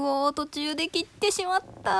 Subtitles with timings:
[0.00, 1.90] うおー、途中で切ってしまった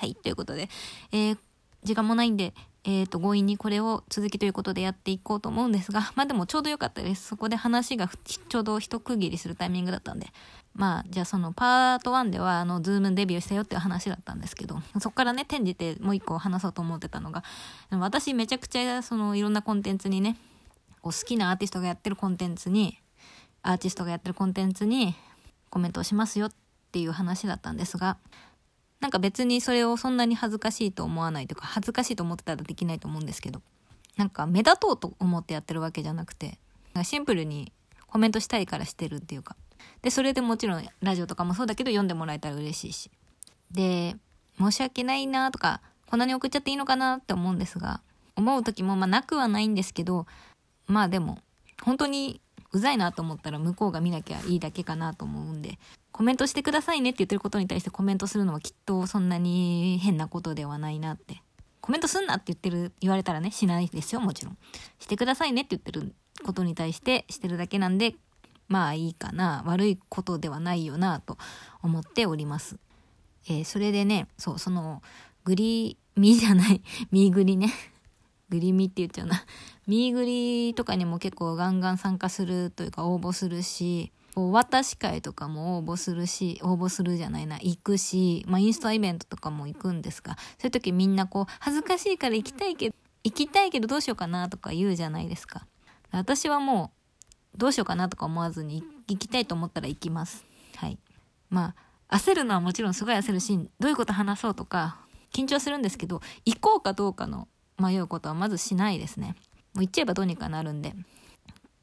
[0.00, 0.68] はい、ということで、
[1.12, 1.38] えー、
[1.82, 7.28] 時間もないんで、えっ、ー、と、強引にこれを続きということでやっていこうと思うんですが、 まあでもちょうどよかったです。
[7.28, 10.32] そこで話がちょうど一区切りするタイミングだったんで。
[10.72, 17.42] まあ、じゃあそのパート1では、あの、ズームデビューしたよっていう話だったんですけど、そこからね、転じてもう一個話そうと思ってたのが、
[17.90, 20.36] 私めちゃくちゃ、その、いろんなコンテンツにね、
[21.02, 22.98] こう好きなアーティストがやってるコンテンツに、
[23.62, 25.16] アーティストがやってるコンテンツに
[25.70, 26.52] コメントをしますよっ
[26.92, 28.18] ていう話だったんですが、
[29.00, 33.62] なんか別にそれをそんなに恥ずかしいと思わないというか、恥ずかしいと思ってたらできないと思うんですけど、
[34.16, 36.58] なんか目立とうと思ってやってるわけじゃなくて、
[37.04, 37.72] シンプルに
[38.06, 39.56] コメントしたいからしてるっていうか。
[40.02, 43.10] で、それでもちろんラジオとかもそうだけど読んでもらえたら嬉しいし。
[43.70, 44.16] で、
[44.58, 48.02] 申し訳ないなとか、こんなに送っちゃっていいのかなって思うんですが、
[48.36, 50.26] 思う時もまあなくはないんですけど、
[50.86, 51.38] まあでも、
[51.82, 52.40] 本当に
[52.72, 55.78] うざいなと思ったら向こうが見なきゃいいだけかなと思うんで、
[56.12, 61.42] コメントしてくださいねって言ってることに対してコメントするのはきっとそんなに変なことではないなって。
[61.80, 64.58] コメントすんなって言ってる、言われたらね、しないですよ、もちろん。
[64.98, 68.14] してくださいねって言ってることに対してしてるだけなんで、
[68.68, 71.38] まあいいかな、悪いことではないよな、と
[71.82, 72.78] 思っております。
[73.48, 75.02] えー、それでね、そう、その、
[75.44, 77.72] グリー、ミじゃない、ミーグリね。
[78.50, 79.44] グリミって言っちゃうな。
[79.86, 95.66] ミーグリとかにも結構ガンガン参加するというか応募するし、お渡し会とかも応募するし、応募するじゃないな、行くし、まあインスタイベントとかも行くんですが、そういう時みんなこう、恥ずかしいから行きたいけど、行きたいけどどうしようかなとか言うじゃないですか。
[96.10, 96.92] 私はも
[97.54, 100.44] う、どうしようかなとか思わずに行きたいと思ったら行きます。
[100.76, 100.98] はい。
[101.48, 101.74] ま
[102.08, 104.98] あ、焦るのはもちろんすごい焦るし、どういうこと話そうとか、
[105.32, 107.48] 緊張するんですけど、行こうかどうかの
[107.80, 109.34] 迷うことはまずしないですね。
[109.74, 110.90] もう行っちゃえばどうにかなるんで。
[110.90, 110.92] っ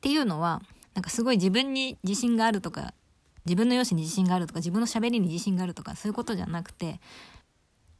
[0.01, 0.61] ていうのは、
[0.93, 2.93] なんかすごい自分に自信があるとか、
[3.45, 6.99] 自分の容姿に自信があるとか、自分の喋りに自信があるとか、そういうことじゃなくて、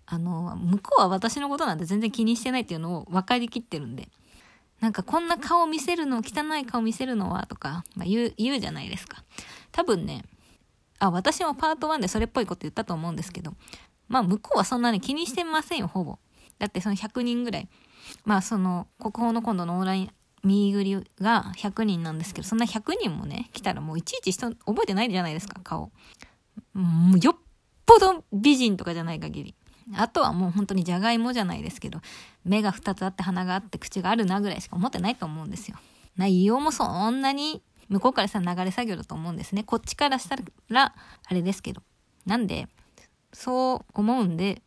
[0.06, 4.10] あの、向こうは私のことなんて全然気にしてないっていうのを分かりきってるんで。
[4.80, 9.24] なんかこんな顔見せるの、汚い顔見せるのはとか、まあ、言う、言うじゃないですか。
[9.72, 10.24] 多分ね、
[11.00, 13.54] あ、私もパート1でそれっぽいこと言ったと思うんですけど、
[14.08, 16.20] まあ向こうはそんなに気にしてませんよ、ほぼ。
[16.60, 17.68] だってその100人ぐらい。
[18.26, 20.12] まあその国宝の今度のオンライン
[20.44, 25.92] 見ぐりが100人なんですけど、そんな100人もね、来たらもういちいち人覚えてないじゃないですか、顔。
[26.74, 27.36] もうよっ
[27.86, 29.56] ぽど美人とかじゃない限り。
[29.96, 32.02] あとはもう本当にじゃがいもじゃないですけど、
[32.44, 35.78] 目が2つあって鼻があって口があるなぐらいしか思ってないと思うんですよ。
[36.18, 39.64] 内容もそんなに向こうからしたら流れ作業だと思うんですね。
[39.64, 40.38] こっちからした
[40.70, 40.94] ら、
[41.26, 41.82] あれですけど。
[42.26, 42.68] なんで、
[43.32, 44.62] そう思うんで、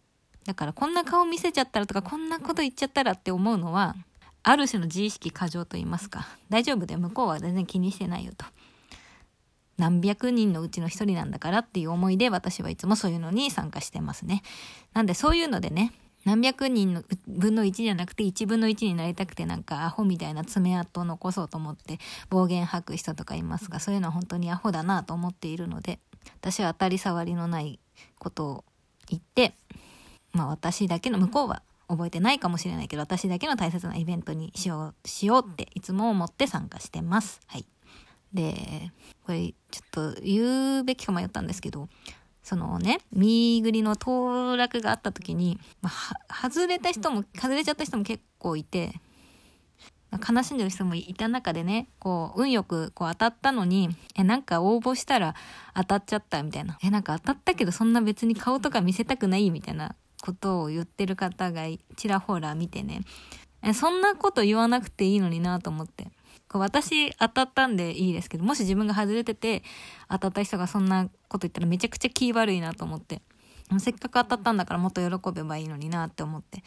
[0.45, 3.95] だからこんな顔見せちゃったらとかこんなこと言っちゃったらって思うのは
[4.43, 8.47] ある種の自意識過剰と言いますか大丈夫で向こうは全然気にしてないよと。
[9.77, 14.43] 何百人のうちの一人なんだからっていう思いで私はいつもそういうのに参加してますね。
[14.93, 15.93] なんでそういうのでね
[16.25, 25.99] 何百人の分の1じゃなくて1分の1になりたくてなんかアホみたいな爪痕を残そうと思って暴言吐く人とかいますがそういうのは本当にアホだなと思っているので
[26.41, 27.81] 私は当たり障りのない
[28.19, 28.65] ことを
[29.09, 29.55] 言って
[30.33, 37.41] まあ私だけの向こうは覚えてないかもしれないけど私だけの大切なイベントにしようしようっていつも思って参加してます。
[37.47, 37.67] はい。
[38.33, 38.93] で、
[39.27, 41.89] これちょっと言うべきか迷ったんですけど、
[42.43, 45.91] そのね、見ぐりの当落があった時に、ま
[46.29, 48.93] あ、外れた人も、外れちゃった人も結構いて、
[50.13, 55.35] 悲しんでる人もいた中でね、こう、運よくこう当たったのに、え、なんか応募したら
[55.75, 56.79] 当たっちゃったみたいな。
[56.83, 61.63] え、なんか当たったけどそんな別に顔とか見せたくないみたいなことを言ってる方が
[61.97, 63.01] ちらほら見てね、
[63.75, 66.09] そんなこと言わなくていいのになと思って。
[66.49, 69.63] こう私当たったんでいいですけど、もし自分が外れてて
[70.09, 73.23] 当たった人がそんなこと言ったらめちゃくちゃ気悪いなと思って。
[73.79, 76.65] せっかく当たったんだからもっと喜べばいいのになって思って。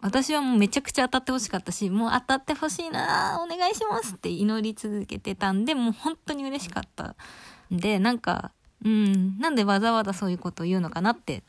[0.00, 7.14] 私はもうめちゃくちゃ当たってほしかったし、もう当たってほしいなお願いしますって祈り続けてたんで、もう本当に嬉しかった。
[7.70, 8.50] で、なんか、
[8.84, 11.44] うん、なんでわざわざそういうことを言うのかなって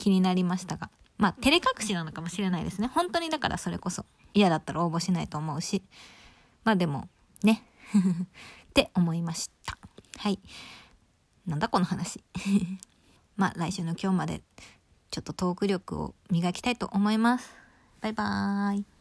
[0.00, 0.90] 気になりましたが。
[1.18, 2.88] まあ、照れ隠しなのかもしれないですね。
[2.88, 5.82] 本当にだからそれこそ嫌だったら応募しないと思うし。
[6.64, 7.08] まあでも、
[7.44, 7.62] ね。
[7.94, 9.76] って思いました。
[10.16, 10.40] はい。
[11.46, 12.24] なんだこの話。
[13.36, 14.42] まあ来週の今日まで
[15.10, 17.50] ちょっとトーク力を磨きたいと思います。
[18.00, 18.99] バイバーイ。